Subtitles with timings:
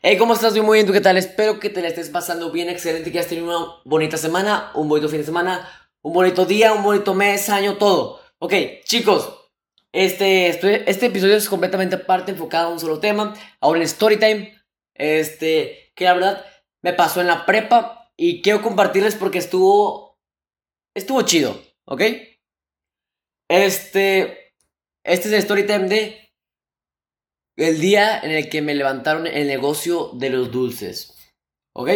[0.00, 0.56] Hey, ¿cómo estás?
[0.58, 1.16] Muy bien, ¿tú qué tal?
[1.16, 4.88] Espero que te la estés pasando bien, excelente, que hayas tenido una bonita semana, un
[4.88, 5.68] bonito fin de semana,
[6.02, 8.20] un bonito día, un bonito mes, año, todo.
[8.38, 9.50] Ok, chicos,
[9.92, 10.50] este,
[10.88, 14.62] este episodio es completamente aparte, enfocado a un solo tema, ahora en Storytime,
[14.94, 16.46] este, que la verdad
[16.80, 20.16] me pasó en la prepa y quiero compartirles porque estuvo,
[20.94, 22.02] estuvo chido, ¿ok?
[23.48, 24.54] Este,
[25.02, 26.27] este es el Storytime de
[27.58, 31.32] el día en el que me levantaron el negocio de los dulces.
[31.74, 31.90] ¿Ok?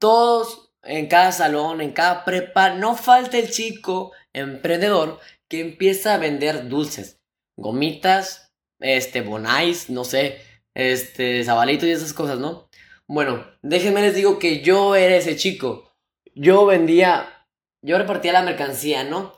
[0.00, 6.18] Todos en cada salón, en cada prepa, no falta el chico emprendedor que empieza a
[6.18, 7.20] vender dulces.
[7.56, 10.40] Gomitas, este, bonais, no sé,
[10.74, 12.68] este, zabalitos y esas cosas, ¿no?
[13.06, 15.92] Bueno, déjenme les digo que yo era ese chico.
[16.34, 17.46] Yo vendía,
[17.80, 19.34] yo repartía la mercancía, ¿no?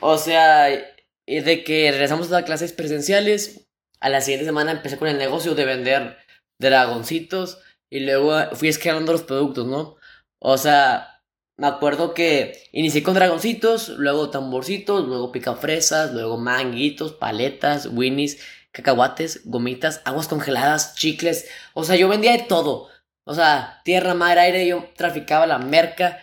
[0.00, 3.65] O sea, de que regresamos a las clases presenciales,
[4.00, 6.18] a la siguiente semana empecé con el negocio de vender
[6.58, 7.60] dragoncitos
[7.90, 9.96] y luego fui escalando los productos, ¿no?
[10.40, 11.22] O sea,
[11.58, 18.38] me acuerdo que inicié con dragoncitos, luego tamborcitos, luego picafresas, luego manguitos, paletas, winnies,
[18.72, 21.48] cacahuates, gomitas, aguas congeladas, chicles.
[21.74, 22.88] O sea, yo vendía de todo.
[23.24, 26.20] O sea, tierra, mar, aire, yo traficaba la merca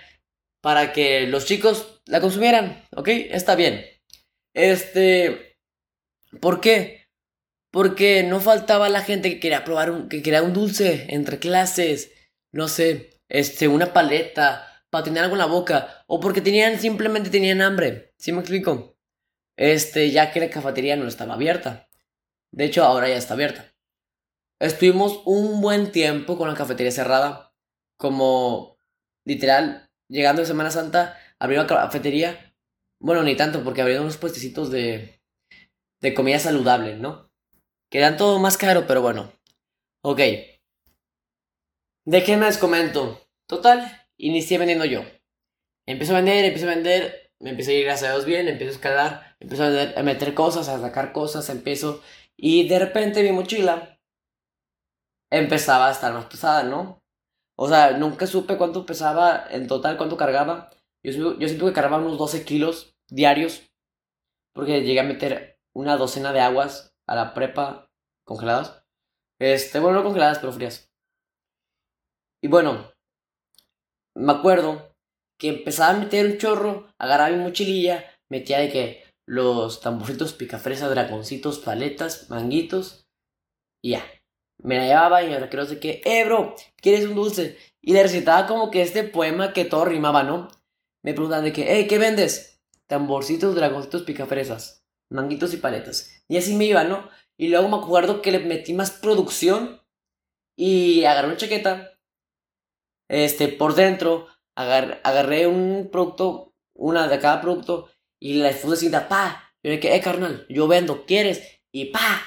[0.61, 3.08] para que los chicos la consumieran, ¿ok?
[3.09, 3.86] Está bien.
[4.53, 5.58] Este...
[6.39, 7.03] ¿Por qué?
[7.74, 12.12] Porque no faltaba la gente que quería probar un, que quería un dulce entre clases,
[12.52, 17.32] no sé, este, una paleta, para tener algo en la boca, o porque tenían, simplemente
[17.32, 18.96] tenían hambre, ¿sí me explico?
[19.58, 21.90] Este, ya que la cafetería no estaba abierta.
[22.52, 23.74] De hecho, ahora ya está abierta.
[24.60, 27.56] Estuvimos un buen tiempo con la cafetería cerrada,
[27.98, 28.78] como
[29.26, 32.56] literal, llegando de Semana Santa, abrió la cafetería.
[33.00, 35.24] Bueno, ni tanto, porque abrieron unos puestecitos de,
[36.02, 37.33] de comida saludable, ¿no?
[37.94, 39.31] Quedan todo más caro, pero bueno.
[40.02, 40.17] Ok.
[42.05, 43.22] ¿De qué les comento?
[43.47, 45.02] Total, inicié vendiendo yo.
[45.86, 48.71] Empiezo a vender, empiezo a vender, me empiezo a ir gracias a Dios bien, empiezo
[48.71, 49.65] a escalar, empiezo
[49.95, 52.02] a, meter cosas, a sacar cosas, empiezo.
[52.36, 53.99] Y de repente mi mochila
[55.30, 57.03] empezaba a estar más pesada, ¿no?
[57.55, 60.71] O sea, nunca supe cuánto pesaba en total, cuánto cargaba.
[61.03, 63.70] Yo, yo siento que cargaba unos 12 kilos diarios.
[64.52, 67.89] Porque llegué a meter una docena de aguas a la prepa
[68.25, 68.83] congeladas.
[69.39, 70.91] Este, bueno, no congeladas, pero frías.
[72.41, 72.91] Y bueno,
[74.15, 74.95] me acuerdo
[75.39, 80.89] que empezaba a meter un chorro, agarraba mi mochililla, metía de que los tamboritos, picafresas,
[80.89, 83.08] dragoncitos, paletas, manguitos,
[83.81, 84.03] y ya.
[84.61, 87.58] Me la llevaba y me creo de que, eh, bro, ¿quieres un dulce?
[87.81, 90.47] Y le recitaba como que este poema que todo rimaba, ¿no?
[91.03, 92.61] Me preguntaban de que, eh, ¿qué vendes?
[92.87, 94.83] Tamborcitos, dragoncitos, picafresas,
[95.14, 96.24] manguitos y paletas.
[96.28, 97.10] Y así me iba, ¿no?
[97.38, 99.82] Y luego me acuerdo que le metí más producción
[100.58, 101.92] y agarré una chaqueta.
[103.10, 109.52] Este, por dentro, agarré un producto, una de cada producto, y le puse cinta, pa.
[109.64, 111.62] Yo le dije, eh, carnal, yo vendo, ¿quieres?
[111.72, 112.22] Y pa,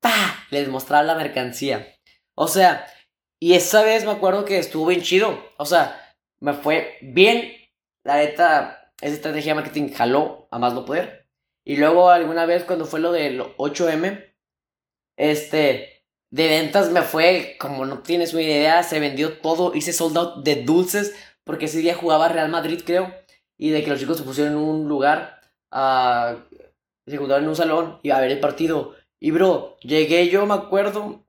[0.00, 1.96] pa, les mostraba la mercancía.
[2.34, 2.86] O sea,
[3.40, 5.52] y esa vez me acuerdo que estuvo bien chido.
[5.58, 7.52] O sea, me fue bien.
[8.04, 11.19] La neta, esa estrategia de marketing jaló a más no poder.
[11.64, 14.34] Y luego alguna vez cuando fue lo del 8M,
[15.16, 20.16] este, de ventas me fue, como no tienes una idea, se vendió todo, hice sold
[20.16, 23.12] out de dulces, porque ese día jugaba Real Madrid, creo,
[23.58, 25.40] y de que los chicos se pusieron en un lugar,
[25.70, 26.36] a,
[27.06, 28.94] se juntaron en un salón y a ver el partido.
[29.20, 31.26] Y bro, llegué yo, me acuerdo,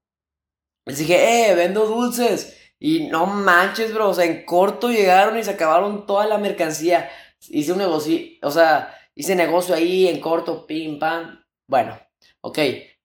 [0.86, 2.58] les dije, eh, vendo dulces.
[2.80, 7.10] Y no manches, bro, o sea, en corto llegaron y se acabaron toda la mercancía.
[7.50, 11.44] Hice un negocio, o sea, hice negocio ahí en corto, pim, pam.
[11.68, 12.00] Bueno,
[12.42, 12.60] ok.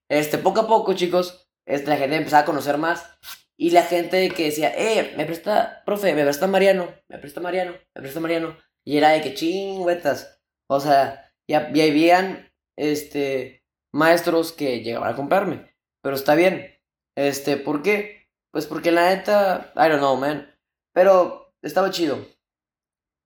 [0.09, 3.19] Este, poco a poco, chicos, este, la gente empezaba a conocer más.
[3.59, 7.73] Y la gente que decía, eh, me presta, profe, me presta Mariano, me presta Mariano,
[7.95, 8.57] me presta Mariano.
[8.85, 10.43] Y era de que chingüetas.
[10.69, 15.75] O sea, ya, ya habían, este, maestros que llegaban a comprarme.
[16.03, 16.79] Pero está bien.
[17.17, 18.29] Este, ¿por qué?
[18.53, 20.55] Pues porque la neta, I don't know, man.
[20.93, 22.19] Pero estaba chido.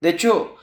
[0.01, 0.57] De hecho,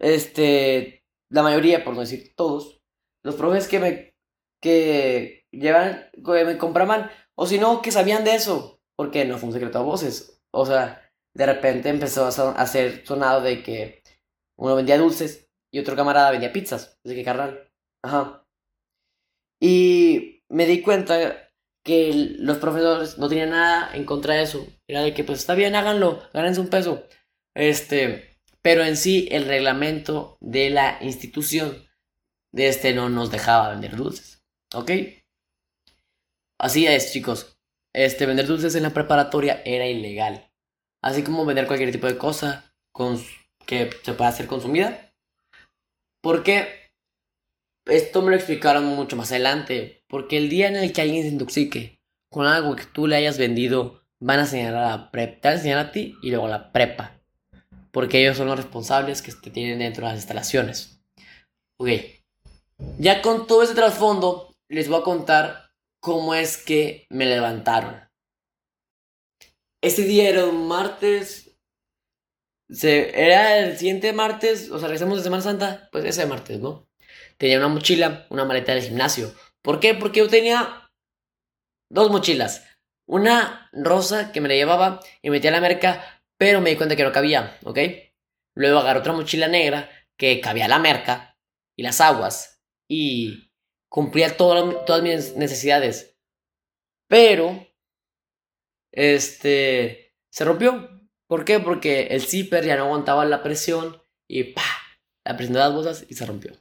[0.00, 1.01] este,
[1.32, 2.80] la mayoría, por no decir todos,
[3.24, 4.14] los profes que me,
[4.60, 9.48] que llevan, que me compraban, o si no, que sabían de eso, porque no fue
[9.48, 10.42] un secreto a voces.
[10.52, 14.02] O sea, de repente empezó a hacer sonado de que
[14.58, 17.00] uno vendía dulces y otro camarada vendía pizzas.
[17.04, 17.70] Así que, carnal.
[18.04, 18.44] Ajá.
[19.60, 21.48] Y me di cuenta
[21.84, 24.66] que los profesores no tenían nada en contra de eso.
[24.86, 27.04] Era de que, pues está bien, háganlo, gánense un peso.
[27.54, 28.31] Este
[28.62, 31.88] pero en sí el reglamento de la institución
[32.52, 34.42] de este no nos dejaba vender dulces.
[34.74, 34.90] ¿Ok?
[36.58, 37.58] Así es, chicos.
[37.92, 40.50] este, vender dulces en la preparatoria era ilegal.
[41.02, 42.72] Así como vender cualquier tipo de cosa
[43.66, 45.12] que se pueda hacer consumida.
[46.22, 46.90] Porque
[47.86, 50.04] esto me lo explicaron mucho más adelante.
[50.08, 52.00] Porque el día en el que alguien se intoxique
[52.30, 55.40] con algo que tú le hayas vendido, van a señalar a la prepa.
[55.40, 57.21] Te van a señalar a ti y luego a la prepa.
[57.92, 61.02] Porque ellos son los responsables que te tienen dentro de las instalaciones.
[61.78, 61.88] Ok.
[62.98, 68.08] Ya con todo ese trasfondo, les voy a contar cómo es que me levantaron.
[69.82, 71.56] Ese día era un martes.
[72.70, 76.88] Se, era el siguiente martes, o sea, regresamos de Semana Santa, pues ese martes, ¿no?
[77.36, 79.34] Tenía una mochila, una maleta del gimnasio.
[79.62, 79.94] ¿Por qué?
[79.94, 80.90] Porque yo tenía
[81.90, 82.64] dos mochilas.
[83.06, 86.96] Una rosa que me la llevaba y metía a la merca, pero me di cuenta
[86.96, 87.78] que no cabía, ¿ok?
[88.56, 91.38] Luego agarré otra mochila negra que cabía la merca
[91.76, 93.52] y las aguas y
[93.88, 96.18] cumplía todas mis necesidades.
[97.06, 97.68] Pero,
[98.90, 101.08] este, se rompió.
[101.28, 101.60] ¿Por qué?
[101.60, 104.64] Porque el zipper ya no aguantaba la presión y ¡pa!
[105.24, 106.60] La presión de las bolsas y se rompió.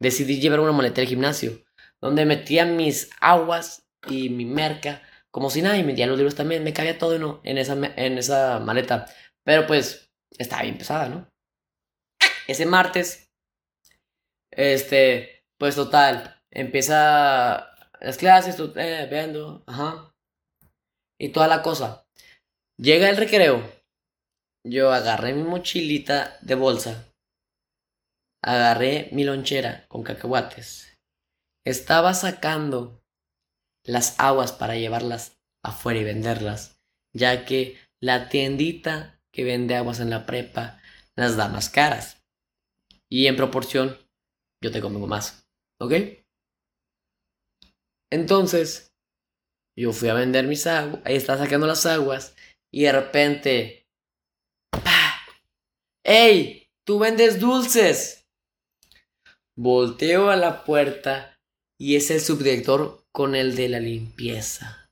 [0.00, 1.62] Decidí llevar una maleta al gimnasio,
[2.00, 5.02] donde metía mis aguas y mi merca,
[5.32, 8.18] como si nada, y metía los libros también, me cabía todo en, en, esa, en
[8.18, 9.06] esa maleta.
[9.44, 11.28] Pero pues, estaba bien pesada, ¿no?
[12.46, 13.30] Ese martes,
[14.50, 20.12] este, pues total, empieza las clases, eh, viendo, ajá.
[21.18, 22.04] Y toda la cosa.
[22.78, 23.62] Llega el recreo.
[24.64, 27.12] Yo agarré mi mochilita de bolsa.
[28.44, 30.98] Agarré mi lonchera con cacahuates.
[31.64, 33.01] Estaba sacando
[33.84, 36.80] las aguas para llevarlas afuera y venderlas,
[37.14, 40.80] ya que la tiendita que vende aguas en la prepa
[41.16, 42.22] las da más caras.
[43.10, 43.98] Y en proporción,
[44.62, 45.46] yo te convengo más.
[45.80, 45.92] ¿Ok?
[48.10, 48.92] Entonces,
[49.76, 52.34] yo fui a vender mis aguas, ahí estaba sacando las aguas,
[52.70, 53.86] y de repente,
[54.70, 55.16] ¡pah!
[56.04, 56.68] ¡Ey!
[56.86, 58.26] ¡Tú vendes dulces!
[59.56, 61.38] Volteo a la puerta
[61.78, 64.90] y es el subdirector con el de la limpieza.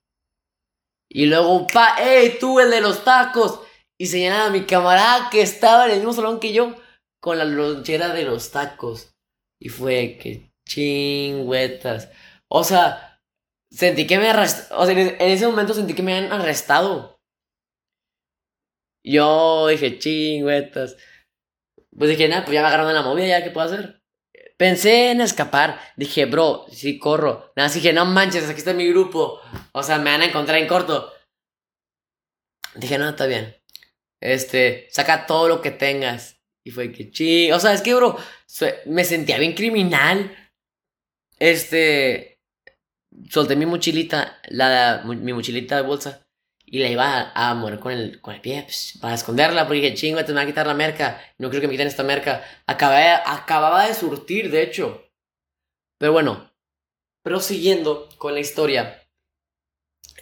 [1.10, 2.38] Y luego, pa, ¡ey!
[2.38, 3.60] Tú el de los tacos.
[3.98, 6.74] Y señalaba a mi camarada que estaba en el mismo salón que yo
[7.20, 9.14] con la lonchera de los tacos.
[9.60, 12.10] Y fue que chingüetas.
[12.48, 13.20] O sea,
[13.70, 14.82] sentí que me arrestaron.
[14.82, 17.20] O sea, en ese momento sentí que me habían arrestado.
[19.04, 20.96] Yo dije, chingüetas.
[21.96, 23.99] Pues dije, nada, pues ya me agarraron en la movida, ya, ¿qué puedo hacer?
[24.60, 25.80] Pensé en escapar.
[25.96, 27.50] Dije, bro, sí corro.
[27.56, 29.40] Nada, dije, no manches, aquí está mi grupo.
[29.72, 31.10] O sea, me van a encontrar en corto.
[32.74, 33.56] Dije, no, está bien.
[34.20, 36.42] Este, saca todo lo que tengas.
[36.62, 37.54] Y fue que ching.
[37.54, 38.18] O sea, es que, bro,
[38.84, 40.30] me sentía bien criminal.
[41.38, 42.38] Este.
[43.30, 46.28] Solté mi mochilita, la, mi mochilita de bolsa,
[46.72, 49.94] y la iba a, mover con el, con el pie pues, para esconderla, porque dije,
[49.94, 51.20] chingo, te me van a quitar la merca.
[51.36, 52.44] No quiero que me quiten esta merca.
[52.66, 55.04] acababa de surtir, de hecho.
[55.98, 56.54] Pero bueno,
[57.24, 59.02] prosiguiendo con la historia.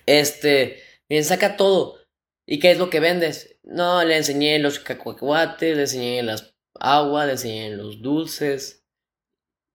[0.07, 1.99] Este, bien, saca todo.
[2.47, 3.59] ¿Y qué es lo que vendes?
[3.63, 8.87] No, le enseñé los cacahuates, le enseñé las aguas, le enseñé los dulces.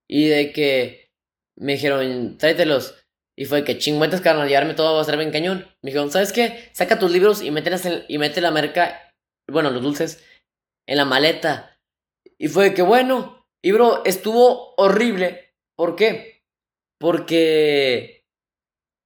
[0.08, 1.12] Y de que
[1.54, 2.96] me dijeron, tráetelos.
[3.36, 5.66] Y fue que chingüetas, carnal, llevarme todo va a estar bien cañón.
[5.82, 6.70] Me dijeron, ¿sabes qué?
[6.72, 9.12] Saca tus libros y, y mete la merca,
[9.50, 10.24] bueno, los dulces,
[10.86, 11.78] en la maleta.
[12.38, 13.46] Y fue que bueno.
[13.62, 15.54] Y bro, estuvo horrible.
[15.76, 16.44] ¿Por qué?
[16.98, 18.24] Porque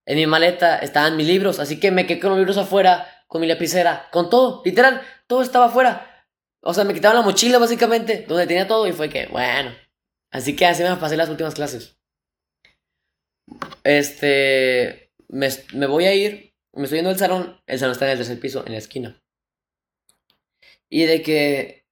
[0.07, 1.59] en mi maleta estaban mis libros.
[1.59, 4.63] Así que me quedé con los libros afuera, con mi lapicera, con todo.
[4.65, 6.27] Literal, todo estaba afuera.
[6.63, 8.87] O sea, me quitaban la mochila básicamente, donde tenía todo.
[8.87, 9.73] Y fue que, bueno.
[10.31, 11.98] Así que así me pasé las últimas clases.
[13.85, 18.13] Este, me, me voy a ir, me estoy yendo al salón, el salón está en
[18.13, 19.23] el tercer piso, en la esquina.
[20.91, 21.87] Y de que,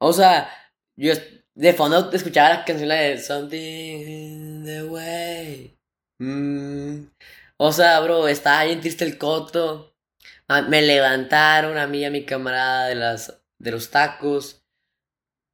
[0.00, 0.50] o sea,
[0.96, 1.14] yo
[1.54, 5.78] de fondo escuchaba la canción de Something in the Way.
[6.20, 7.08] Mm.
[7.56, 9.94] O sea, bro, estaba bien triste el coto.
[10.48, 14.62] Ah, me levantaron a mí y a mi camarada de, las, de los tacos.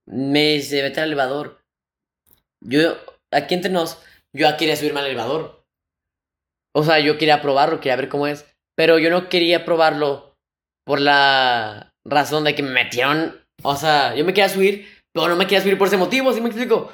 [0.07, 1.65] Me dice, vete al elevador.
[2.61, 2.97] Yo,
[3.31, 3.99] aquí entre nos,
[4.35, 5.65] yo ya quería subirme al elevador.
[6.75, 8.45] O sea, yo quería probarlo, quería ver cómo es.
[8.77, 10.37] Pero yo no quería probarlo
[10.85, 13.41] por la razón de que me metieron.
[13.63, 16.41] O sea, yo me quería subir, pero no me quería subir por ese motivo, ¿sí
[16.41, 16.93] me explico?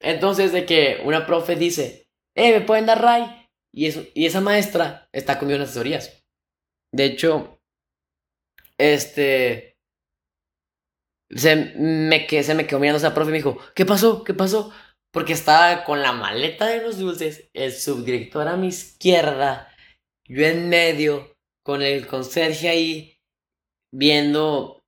[0.00, 3.48] Entonces, de que una profe dice, eh, me pueden dar ray.
[3.74, 6.22] Y, eso, y esa maestra está conmigo en asesorías.
[6.92, 7.60] De hecho,
[8.78, 9.76] este.
[11.30, 14.22] Se me, se me quedó mirando esa profe y me dijo, ¿qué pasó?
[14.24, 14.70] ¿Qué pasó?
[15.12, 19.68] Porque estaba con la maleta de los dulces, el subdirector a mi izquierda
[20.32, 23.20] yo en medio, con el conserje ahí,
[23.92, 24.82] viendo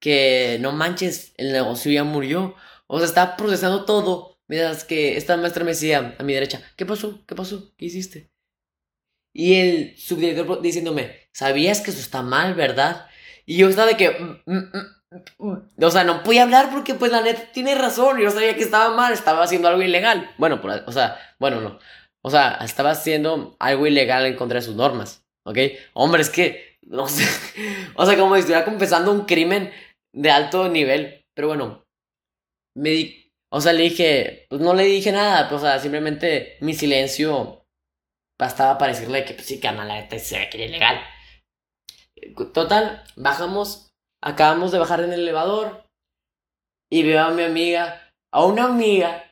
[0.00, 2.54] que no manches, el negocio ya murió.
[2.86, 4.38] O sea, estaba procesando todo.
[4.48, 7.24] Mientras que esta maestra me decía a mi derecha, ¿qué pasó?
[7.26, 7.74] ¿Qué pasó?
[7.76, 8.30] ¿Qué hiciste?
[9.34, 13.06] Y el subdirector diciéndome, ¿sabías que eso está mal, verdad?
[13.46, 14.10] Y yo estaba de que...
[14.10, 15.03] Mm, mm, mm,
[15.38, 18.18] o sea, no podía hablar porque pues la neta tiene razón.
[18.18, 20.30] Yo sabía que estaba mal, estaba haciendo algo ilegal.
[20.38, 21.78] Bueno, o sea, bueno, no.
[22.22, 25.24] O sea, estaba haciendo algo ilegal en contra de sus normas.
[25.44, 25.58] ¿Ok?
[25.92, 26.78] Hombre, es que...
[26.82, 27.24] No sé.
[27.96, 29.72] O sea, como si estuviera confesando un crimen
[30.12, 31.24] de alto nivel.
[31.34, 31.84] Pero bueno.
[32.74, 33.32] Me di...
[33.50, 34.46] O sea, le dije...
[34.48, 35.48] Pues no le dije nada.
[35.48, 37.64] Pues, o sea, simplemente mi silencio
[38.38, 41.00] bastaba para decirle que pues sí, canal la neta se ve que era ilegal.
[42.52, 43.93] Total, bajamos,
[44.24, 45.84] acabamos de bajar en el elevador
[46.90, 49.30] y veo a mi amiga, a una amiga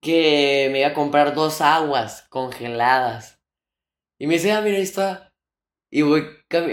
[0.00, 3.40] que me iba a comprar dos aguas congeladas.
[4.18, 5.32] Y me dice, ah, mira, ahí está.
[5.90, 6.24] Y voy,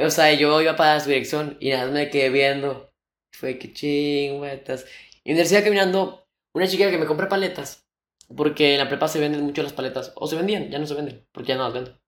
[0.04, 2.92] o sea, yo iba para su dirección y nada más me quedé viendo.
[3.34, 4.86] Fue que chingüetas.
[5.24, 7.88] Y me decía caminando una chica que me compra paletas.
[8.36, 10.14] Porque en la prepa se venden mucho las paletas.
[10.16, 12.00] O se vendían, ya no se venden, porque ya no las venden.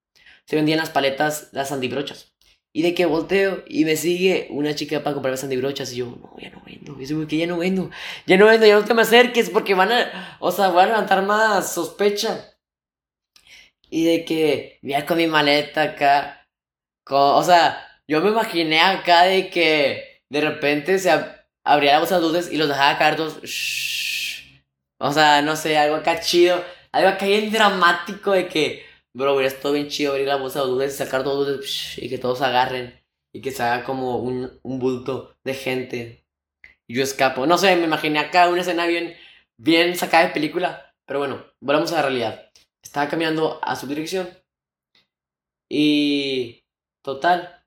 [0.46, 2.35] Se vendían las paletas, las sandibrochas.
[2.76, 5.94] Y de que volteo y me sigue una chica para comprarme sandibrochas.
[5.94, 6.98] Y yo, no, ya no vendo.
[7.00, 7.90] Y yo, que ya no vendo.
[8.26, 10.38] Ya no vendo, ya no te me acerques porque van a.
[10.42, 12.54] O sea, voy a levantar más sospecha.
[13.90, 16.46] Y de que, mira con mi maleta acá.
[17.08, 21.12] o sea, yo me imaginé acá de que de repente se
[21.64, 23.38] abría la bolsa de dulces y los dejaba caer todos.
[25.00, 26.62] O sea, no sé, algo acá chido.
[26.92, 28.85] Algo acá bien dramático de que,
[29.16, 32.18] bro, hubiera estado bien chido abrir la bolsa de dudas y sacar todos y que
[32.18, 33.02] todos agarren.
[33.34, 36.26] Y que se haga como un, un bulto de gente.
[36.88, 37.46] Y yo escapo.
[37.48, 39.16] No sé, me imaginé acá una escena bien,
[39.58, 40.94] bien sacada de película.
[41.06, 42.52] Pero bueno, volvamos a la realidad.
[42.82, 44.30] Estaba caminando a su dirección.
[45.70, 46.64] Y.
[47.02, 47.64] Total.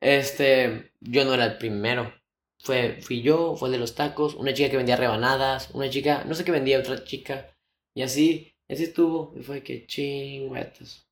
[0.00, 0.92] Este.
[1.00, 2.12] Yo no era el primero.
[2.60, 6.24] Fue, fui yo, fue el de los tacos, una chica que vendía rebanadas, una chica,
[6.24, 7.54] no sé qué vendía, otra chica.
[7.94, 9.32] Y así, así estuvo.
[9.36, 11.06] Y fue que chingüetas.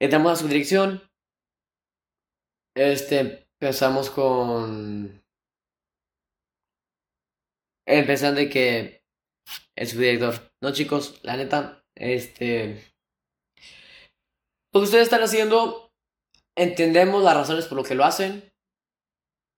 [0.00, 1.02] Entramos a su dirección.
[2.76, 5.22] Este, empezamos con...
[7.86, 9.02] Empezando de que
[9.76, 10.52] el subdirector.
[10.60, 12.84] No, chicos, la neta, este...
[14.72, 15.90] Lo que ustedes están haciendo,
[16.56, 18.52] entendemos las razones por lo que lo hacen.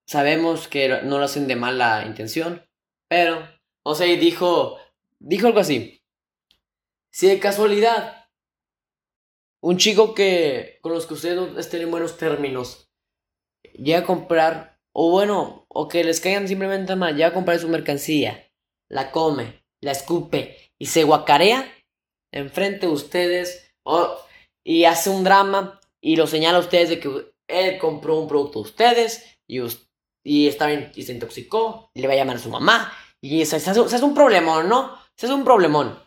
[0.08, 2.64] Sabemos que no lo hacen de mala intención,
[3.08, 3.46] pero,
[3.84, 4.78] o sea, dijo,
[5.18, 5.99] dijo algo así.
[7.12, 8.28] Si de casualidad,
[9.62, 12.88] un chico que con los que ustedes estén en buenos términos,
[13.74, 17.68] llega a comprar, o bueno, o que les caigan simplemente mal, llega a comprar su
[17.68, 18.48] mercancía,
[18.88, 21.70] la come, la escupe y se guacarea
[22.32, 24.16] enfrente de ustedes, o,
[24.64, 28.60] y hace un drama y lo señala a ustedes de que él compró un producto
[28.60, 29.60] de ustedes y
[30.22, 33.56] y está y se intoxicó, y le va a llamar a su mamá, y eso,
[33.56, 34.94] es un problemón, ¿no?
[35.16, 35.98] Eso es un problemón.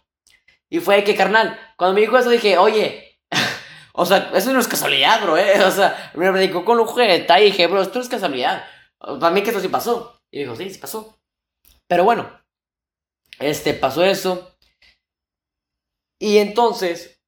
[0.73, 3.19] Y fue que, carnal, cuando me dijo eso dije, oye,
[3.93, 5.63] o sea, eso no es casualidad, bro, ¿eh?
[5.63, 8.65] O sea, me dijo con un juguete y dije, bro, esto no es casualidad.
[8.97, 10.19] Para mí que esto sí pasó.
[10.31, 11.15] Y dijo, sí, sí pasó.
[11.87, 12.43] Pero bueno,
[13.37, 14.57] este, pasó eso.
[16.19, 17.21] Y entonces,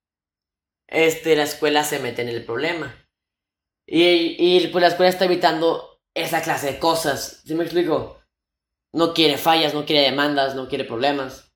[0.87, 3.07] este, la escuela se mete en el problema.
[3.85, 7.43] Y, y pues la escuela está evitando esa clase de cosas.
[7.45, 8.23] ¿Sí me explico?
[8.91, 11.53] No quiere fallas, no quiere demandas, no quiere problemas.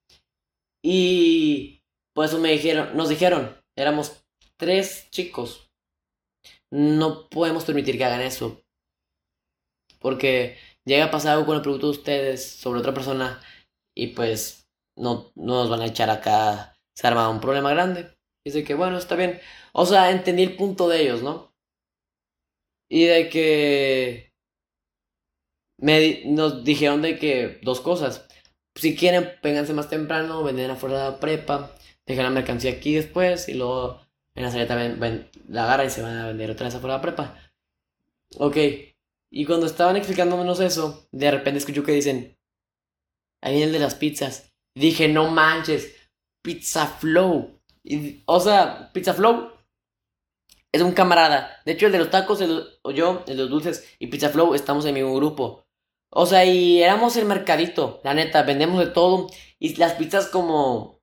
[0.83, 1.78] Y
[2.19, 4.25] por eso me dijeron, nos dijeron, éramos
[4.57, 5.71] tres chicos.
[6.69, 8.61] No podemos permitir que hagan eso.
[10.01, 13.41] Porque llega a pasar algo con el producto de ustedes sobre otra persona
[13.95, 16.75] y pues no, no nos van a echar acá.
[16.93, 18.13] Se arma un problema grande.
[18.45, 19.39] Dice que bueno, está bien.
[19.71, 21.53] O sea, entendí el punto de ellos, ¿no?
[22.91, 24.33] Y de que
[25.77, 28.27] me, nos dijeron de que dos cosas.
[28.75, 31.78] Si quieren, vénganse más temprano, venden afuera de la prepa,
[32.09, 34.01] dejen la mercancía aquí después y luego
[34.33, 36.97] en la salida también la agarran y se van a vender otra vez afuera de
[36.97, 37.37] la prepa.
[38.37, 38.57] Ok.
[39.31, 42.35] Y cuando estaban explicándonos eso, de repente escucho que dicen,
[43.41, 44.51] ahí viene el de las pizzas.
[44.73, 45.93] dije, no manches,
[46.41, 47.61] Pizza Flow.
[48.25, 49.51] O sea, Pizza Flow
[50.71, 51.61] es un camarada.
[51.65, 52.41] De hecho, el de los tacos,
[52.81, 55.67] o yo, el de los dulces y Pizza Flow, estamos en mi mismo grupo.
[56.09, 59.29] O sea, y éramos el mercadito, la neta, vendemos de todo.
[59.59, 60.98] Y las pizzas como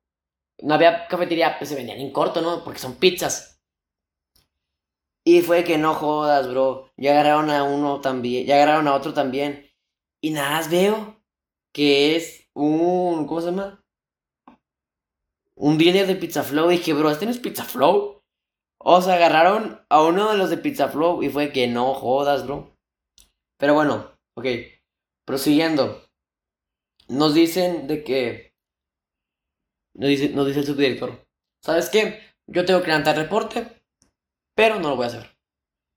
[0.63, 2.65] no había cafetería, pues se vendían en corto, ¿no?
[2.65, 3.61] Porque son pizzas.
[5.25, 6.91] Y fue que no jodas, bro.
[6.97, 9.69] Ya agarraron a uno también, ya agarraron a otro también.
[10.21, 11.21] Y nada más veo
[11.73, 13.85] que es un, ¿cómo se llama?
[15.57, 16.71] Un dealer de Pizza Flow.
[16.71, 18.23] Y dije, bro, ¿este no es Pizza Flow?
[18.79, 22.47] O sea, agarraron a uno de los de Pizza Flow y fue que no jodas,
[22.47, 22.77] bro.
[23.59, 24.47] Pero bueno, ok.
[25.25, 26.03] Prosiguiendo.
[27.09, 28.55] Nos dicen de que.
[29.97, 31.27] Nos dice, nos dice el subdirector.
[31.65, 32.21] ¿Sabes qué?
[32.47, 33.83] Yo tengo que levantar reporte,
[34.55, 35.39] pero no lo voy a hacer.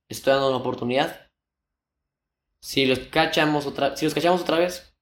[0.09, 1.29] Estoy dando una oportunidad.
[2.63, 4.95] Si los cachamos otra, si los cachamos otra vez,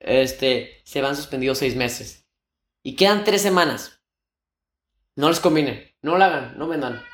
[0.00, 2.26] este, se van suspendidos seis meses.
[2.82, 4.02] Y quedan tres semanas.
[5.16, 5.94] No les conviene.
[6.02, 7.04] No lo hagan, no vendan.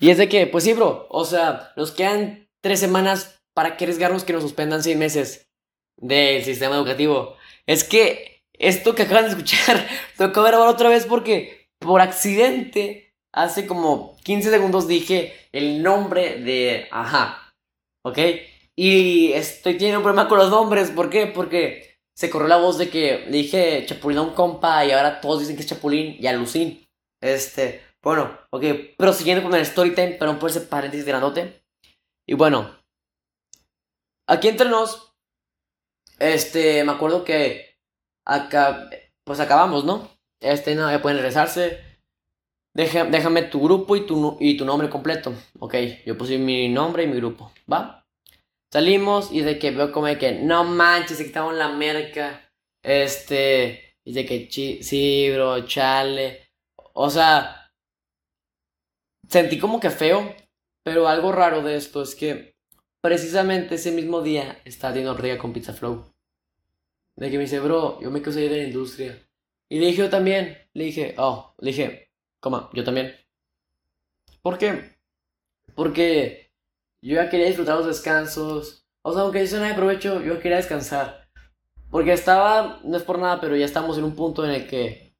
[0.00, 1.06] Y es de que, pues sí, bro.
[1.10, 5.50] O sea, nos quedan tres semanas para que arriesgarnos que nos suspendan seis meses
[5.96, 7.36] del sistema educativo.
[7.66, 9.86] Es que esto que acaban de escuchar,
[10.16, 16.88] tocó grabar otra vez porque por accidente, hace como 15 segundos dije el nombre de...
[16.90, 17.54] Ajá.
[18.02, 18.18] ¿Ok?
[18.74, 20.90] Y estoy teniendo un problema con los nombres.
[20.90, 21.26] ¿Por qué?
[21.26, 25.20] Porque se corrió la voz de que le dije Chapulín a un compa y ahora
[25.20, 26.86] todos dicen que es Chapulín y Alucín.
[27.20, 28.64] Este, bueno, ok,
[28.96, 31.62] prosiguiendo con el story time, pero por ese paréntesis grandote.
[32.26, 32.74] Y bueno,
[34.26, 35.12] aquí entre nos,
[36.18, 37.65] este, me acuerdo que
[38.26, 38.90] acá,
[39.24, 40.10] pues acabamos, ¿no?
[40.40, 41.80] Este, no, ya pueden regresarse.
[42.74, 45.32] déjame tu grupo y tu, y tu nombre completo.
[45.58, 48.06] Ok, yo puse mi nombre y mi grupo, ¿va?
[48.70, 52.52] Salimos y de que veo como de que, no manches, se quitaron la merca.
[52.82, 54.48] Este, y de que,
[54.82, 56.50] sí, bro, chale.
[56.92, 57.72] O sea,
[59.28, 60.34] sentí como que feo,
[60.84, 62.56] pero algo raro de esto es que
[63.00, 66.15] precisamente ese mismo día estaba teniendo ría con Pizza Flow.
[67.16, 69.18] De que me dice, bro, yo me quiero salir de la industria.
[69.68, 70.58] Y le dije yo también.
[70.74, 73.14] Le dije, oh, le dije, coma, yo también.
[74.42, 74.96] ¿Por qué?
[75.74, 76.52] Porque
[77.02, 78.86] yo ya quería disfrutar los descansos.
[79.02, 81.28] O sea, aunque eso no de provecho, yo quería descansar.
[81.90, 85.16] Porque estaba, no es por nada, pero ya estamos en un punto en el que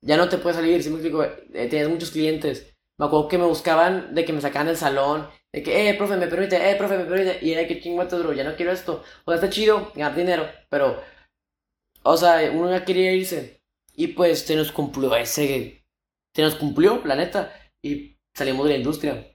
[0.00, 0.82] ya no te puedes salir.
[0.82, 2.74] Si me explico, eh, tienes muchos clientes.
[2.98, 5.28] Me acuerdo que me buscaban de que me sacaban del salón.
[5.52, 7.44] De que, eh, profe, me permite, eh, profe, me permite.
[7.44, 9.02] Y era que chinguetos, bro, ya no quiero esto.
[9.24, 11.02] O sea, está chido ganar dinero, pero.
[12.02, 13.62] O sea, uno ya quería irse.
[13.94, 15.84] Y pues se nos cumplió ese.
[16.34, 17.52] Se nos cumplió, la neta.
[17.82, 19.26] Y salimos de la industria.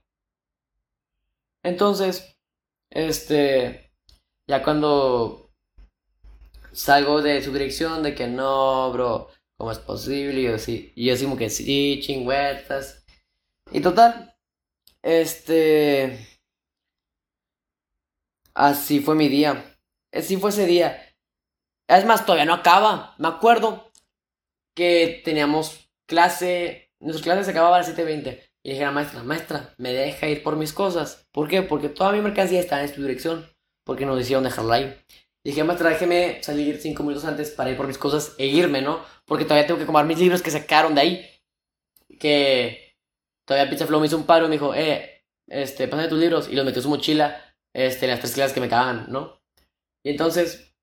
[1.64, 2.38] Entonces,
[2.92, 3.92] este,
[4.48, 5.52] ya cuando
[6.72, 10.42] salgo de su dirección de que no, bro, ¿cómo es posible?
[10.42, 13.06] Y yo, sí, y yo como que sí, chingüetas.
[13.72, 14.35] Y total,
[15.06, 16.18] este,
[18.56, 19.78] así fue mi día.
[20.12, 21.00] Así fue ese día.
[21.88, 23.14] Es más, todavía no acaba.
[23.20, 23.92] Me acuerdo
[24.76, 28.42] que teníamos clase, nuestra clase se acababa a las 7.20.
[28.64, 31.28] Y dije a la maestra, maestra, me deja ir por mis cosas.
[31.32, 31.62] ¿Por qué?
[31.62, 33.48] Porque toda mi mercancía está en su dirección.
[33.84, 34.98] Porque nos decidieron dejarla ahí.
[35.44, 38.82] Y dije, maestra, déjeme salir cinco minutos antes para ir por mis cosas e irme,
[38.82, 39.06] ¿no?
[39.26, 41.30] Porque todavía tengo que comprar mis libros que sacaron de ahí.
[42.18, 42.85] Que
[43.46, 46.50] todavía Pizza Flow me hizo un paro y me dijo, eh, este, pásame tus libros.
[46.50, 49.42] Y los metió en su mochila, este, las tres clases que me cagan, ¿no?
[50.04, 50.76] Y entonces,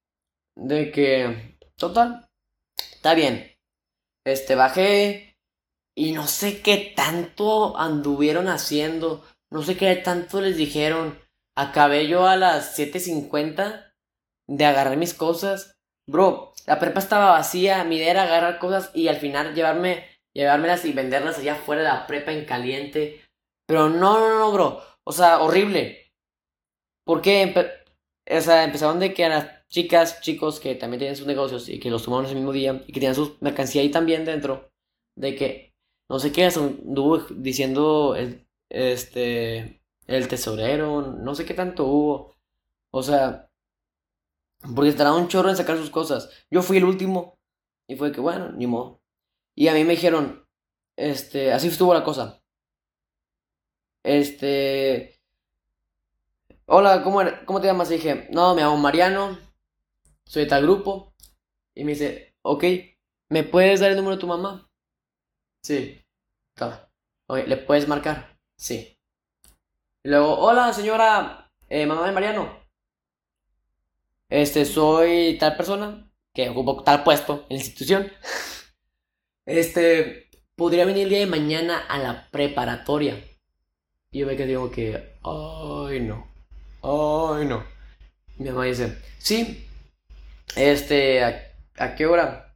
[0.56, 2.28] de que, total,
[2.94, 3.56] está bien.
[4.24, 5.32] Este, bajé,
[5.94, 9.24] y no sé qué tanto anduvieron haciendo.
[9.50, 11.18] No sé qué tanto les dijeron.
[11.56, 13.92] Acabé yo a las 7.50
[14.48, 15.76] de agarrar mis cosas.
[16.08, 17.84] Bro, la prepa estaba vacía.
[17.84, 21.88] Mi idea era agarrar cosas y al final llevarme, llevármelas y venderlas allá afuera de
[21.88, 23.22] la prepa en caliente.
[23.66, 24.82] Pero no, no, no, bro.
[25.04, 26.12] O sea, horrible.
[27.04, 27.54] Porque
[28.30, 31.80] o sea, empezaron de que a las chicas, chicos que también tienen sus negocios y
[31.80, 34.70] que los tomaron ese mismo día y que tenían su mercancía ahí también dentro.
[35.16, 35.72] De que
[36.08, 38.16] no sé qué, anduvo diciendo
[38.70, 42.34] este, el tesorero, no sé qué tanto hubo.
[42.92, 43.50] O sea,
[44.74, 46.30] porque estará un chorro en sacar sus cosas.
[46.50, 47.38] Yo fui el último
[47.88, 49.01] y fue que, bueno, ni modo.
[49.62, 50.44] Y a mí me dijeron,
[50.96, 52.42] este, así estuvo la cosa.
[54.02, 55.20] Este,
[56.66, 57.88] hola, ¿cómo, ¿cómo te llamas?
[57.92, 59.38] Y dije, no, me llamo Mariano,
[60.24, 61.14] soy de tal grupo.
[61.76, 62.64] Y me dice, ok,
[63.28, 64.68] ¿me puedes dar el número de tu mamá?
[65.62, 66.04] Sí.
[67.28, 68.36] Oye, ¿le puedes marcar?
[68.56, 68.98] Sí.
[70.02, 72.66] Y luego, hola señora, eh, mamá de Mariano.
[74.28, 78.10] Este, soy tal persona que ocupo tal puesto en la institución.
[79.46, 83.22] Este, podría venir el día de mañana a la preparatoria.
[84.10, 86.28] Y yo me quedé digo que, ay no,
[86.82, 87.64] ay no.
[88.38, 89.66] Mi mamá dice, sí,
[90.56, 92.54] este, ¿a, qué hora?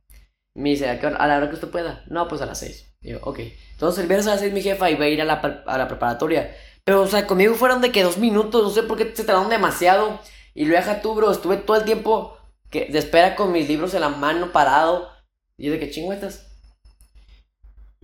[0.54, 1.16] Me dice, ¿a, qué hora?
[1.16, 2.04] a la hora que usted pueda.
[2.08, 2.94] No, pues a las seis.
[3.02, 3.40] Y yo, ok.
[3.72, 5.34] Entonces el viernes a las mi jefa iba a ir a la,
[5.66, 6.54] a la preparatoria.
[6.84, 9.50] Pero, o sea, conmigo fueron de que dos minutos, no sé por qué se tardaron
[9.50, 10.20] demasiado.
[10.54, 12.36] Y luego deja tú, bro, estuve todo el tiempo
[12.70, 15.10] que, de espera con mis libros en la mano parado.
[15.56, 16.45] Y yo de que chingüetas.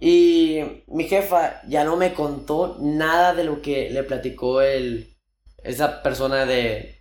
[0.05, 5.15] Y mi jefa ya no me contó nada de lo que le platicó el,
[5.63, 6.99] esa persona de,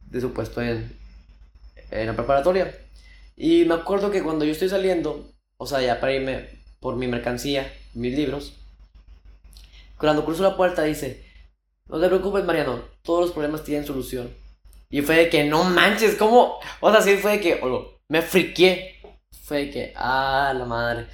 [0.00, 0.92] de su puesto en,
[1.92, 2.76] en la preparatoria.
[3.36, 6.48] Y me acuerdo que cuando yo estoy saliendo, o sea, ya para irme
[6.80, 8.52] por mi mercancía, mis libros,
[9.96, 11.24] cuando cruzo la puerta dice,
[11.86, 14.28] no te preocupes Mariano, todos los problemas tienen solución.
[14.90, 16.58] Y fue de que, no manches, ¿cómo?
[16.80, 17.60] O sea, sí fue de que,
[18.08, 19.00] me friqué.
[19.44, 21.06] Fue de que, ah, la madre,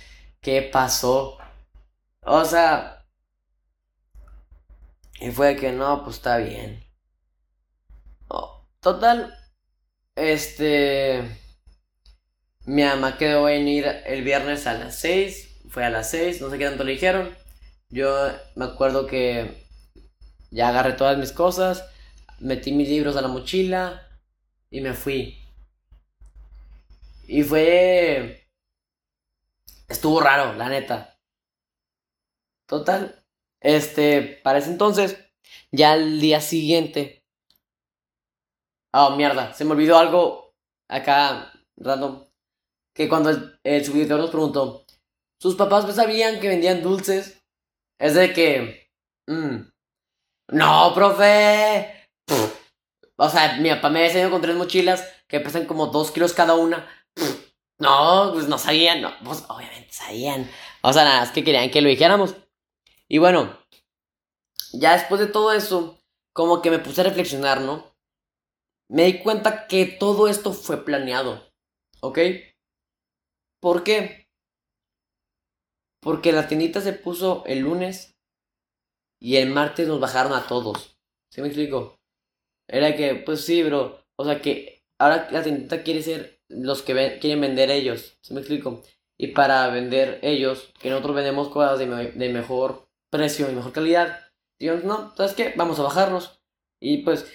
[0.47, 1.39] ¿qué pasó?
[2.23, 3.05] O sea,
[5.21, 6.85] y fue que, no, pues está bien.
[8.79, 9.35] total,
[10.15, 11.21] este,
[12.65, 16.49] mi mamá quedó en ir el viernes a las 6, fue a las 6, no
[16.49, 17.37] sé qué tanto le dijeron.
[17.91, 19.67] Yo me acuerdo que
[20.53, 21.85] ya agarré todas mis cosas,
[22.39, 24.09] metí mis libros a la mochila
[24.71, 25.39] y me fui.
[27.27, 28.46] Y fue...
[29.89, 31.19] Estuvo raro, la neta.
[32.67, 33.25] Total.
[33.61, 35.19] Este, para ese entonces,
[35.73, 37.25] ya el día siguiente...
[38.93, 40.55] Oh, mierda, se me olvidó algo
[40.89, 42.25] acá, random.
[42.95, 44.87] Que cuando el, el subidor nos preguntó,
[45.41, 47.43] ¿sus papás sabían que vendían dulces?
[47.99, 48.91] Es de que...
[49.29, 49.69] Mm,
[50.53, 52.09] no, profe.
[53.19, 56.55] O sea, mi papá me enseñado con tres mochilas que pesan como dos kilos cada
[56.55, 56.89] una.
[57.79, 60.51] No, pues no sabían, no, pues obviamente sabían.
[60.83, 62.35] O sea, nada, es que querían que lo dijéramos.
[63.09, 63.59] Y bueno,
[64.73, 65.99] ya después de todo eso,
[66.33, 67.95] como que me puse a reflexionar, ¿no?
[68.89, 71.53] Me di cuenta que todo esto fue planeado,
[72.01, 72.19] ¿ok?
[73.61, 74.29] ¿Por qué?
[76.01, 78.17] Porque la tiendita se puso el lunes
[79.21, 80.97] y el martes nos bajaron a todos.
[81.31, 81.99] ¿Sí me explico?
[82.69, 84.05] Era que, pues sí, bro.
[84.17, 88.19] O sea que ahora la tiendita quiere ser los que quieren vender ellos.
[88.21, 88.83] ¿Sí me explico?
[89.19, 94.21] Y para vender ellos, que nosotros vendemos cosas de, de mejor precio y mejor calidad.
[94.59, 95.55] Digo, no, ¿sabes qué?
[95.57, 96.43] Vamos a bajarlos.
[96.81, 97.33] Y pues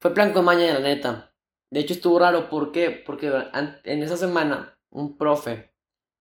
[0.00, 1.34] fue plan con maña, la neta.
[1.70, 2.90] De hecho estuvo raro, ¿por qué?
[2.90, 3.32] Porque
[3.84, 5.72] en esa semana un profe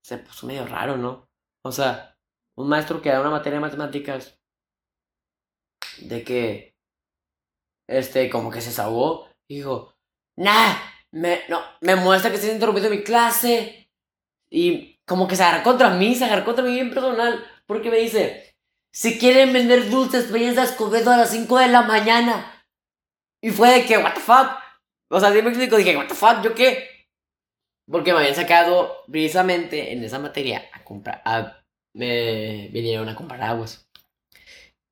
[0.04, 1.28] se puso medio raro, ¿no?
[1.64, 2.18] O sea,
[2.56, 4.40] un maestro que da una materia de matemáticas
[6.02, 6.78] de que,
[7.88, 8.82] este, como que se
[9.48, 9.96] y dijo,
[10.38, 10.76] nah,
[11.12, 13.90] me, no, me muestra que se ha interrumpido mi clase.
[14.50, 17.98] Y como que se agarró contra mí, se agarró contra mí bien personal, porque me
[17.98, 18.56] dice,
[18.92, 22.66] si quieren vender dulces, vayan a Escobedo a las 5 de la mañana.
[23.42, 24.58] Y fue de que, what the fuck.
[25.12, 26.88] O sea, sí me explico, dije, what the fuck, ¿yo qué?
[27.90, 33.42] Porque me habían sacado precisamente en esa materia a comprar, a, me vinieron a comprar
[33.42, 33.90] aguas.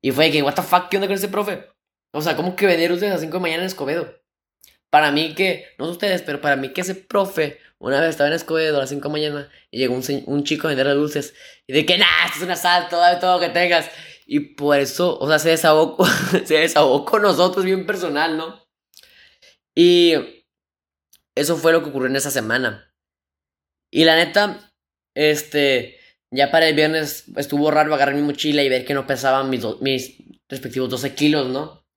[0.02, 1.68] Y fue que, what the fuck, ¿qué onda con ese profe?
[2.12, 4.18] O sea, ¿cómo que venir ustedes a las 5 de mañana en Escobedo?
[4.90, 8.28] Para mí que, no sé ustedes, pero para mí que ese profe una vez estaba
[8.28, 11.34] en Escobedo a las 5 de mañana y llegó un, un chico a vender dulces
[11.66, 13.88] y de que, nah, esto es un asalto, dame todo lo que tengas.
[14.26, 16.04] Y por eso, o sea, se desahogó,
[16.44, 18.66] se desahogó con nosotros bien personal, ¿no?
[19.74, 20.14] Y
[21.36, 22.92] eso fue lo que ocurrió en esa semana.
[23.90, 24.72] Y la neta,
[25.14, 25.98] este,
[26.30, 29.64] ya para el viernes estuvo raro agarrar mi mochila y ver que no pesaban mis,
[29.80, 30.16] mis
[30.48, 31.87] respectivos 12 kilos, ¿no?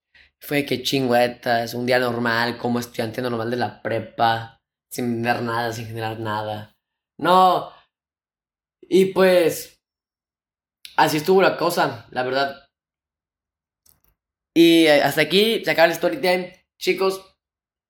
[0.42, 5.42] Fue que chingüeta, es un día normal, como estudiante normal de la prepa, sin ver
[5.42, 6.76] nada, sin generar nada.
[7.18, 7.72] No.
[8.82, 9.80] Y pues,
[10.96, 12.68] así estuvo la cosa, la verdad.
[14.54, 16.66] Y hasta aquí se acaba el story time.
[16.78, 17.24] Chicos,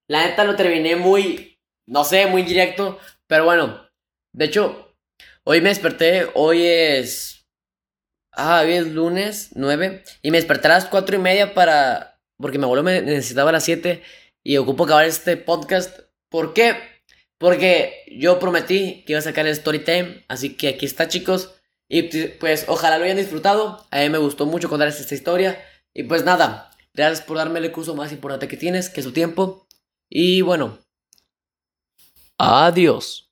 [0.09, 2.99] la neta lo terminé muy, no sé, muy directo.
[3.27, 3.89] Pero bueno,
[4.35, 4.93] de hecho,
[5.45, 7.45] Hoy me desperté, hoy es...
[8.31, 12.12] Ah, hoy es lunes 9 y me desperté a las 4 y media para...
[12.43, 14.03] Porque mi abuelo me necesitaba a las 7
[14.43, 16.01] y ocupo acabar este podcast.
[16.29, 16.77] ¿Por qué?
[17.39, 21.55] Porque yo prometí que iba a sacar el story time, así que aquí está chicos.
[21.89, 22.03] Y
[22.39, 23.87] pues ojalá lo hayan disfrutado.
[23.91, 25.65] A mí me gustó mucho contarles esta historia.
[25.95, 29.13] Y pues nada, gracias por darme el curso más importante que tienes, que es su
[29.13, 29.67] tiempo.
[30.09, 30.79] Y bueno,
[32.39, 33.32] adiós.